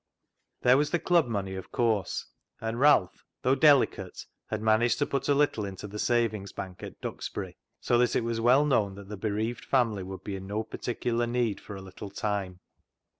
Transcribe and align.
There 0.63 0.77
was 0.77 0.89
the 0.89 0.97
club 0.97 1.27
money, 1.27 1.53
of 1.53 1.71
course, 1.71 2.25
and 2.59 2.79
Ralph, 2.79 3.23
though 3.43 3.53
delicate, 3.53 4.25
had 4.47 4.59
managed 4.59 4.97
to 4.97 5.05
put 5.05 5.29
a 5.29 5.35
little 5.35 5.63
into 5.63 5.85
the 5.85 5.99
savings 5.99 6.51
bank 6.51 6.81
at 6.81 6.99
Duxbury; 7.01 7.55
so 7.79 7.99
that 7.99 8.15
it 8.15 8.23
was 8.23 8.41
well 8.41 8.65
known 8.65 8.95
that 8.95 9.09
the 9.09 9.15
bereaved 9.15 9.63
family 9.63 10.01
would 10.01 10.23
be 10.23 10.35
in 10.35 10.47
no 10.47 10.63
par 10.63 10.79
ticular 10.79 11.29
need 11.29 11.61
for 11.61 11.75
a 11.75 11.83
little 11.83 12.09
time. 12.09 12.61